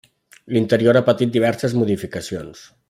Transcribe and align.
L'interior 0.55 0.99
ha 0.99 1.03
patit 1.11 1.37
diverses 1.37 1.77
modificacions. 1.83 2.69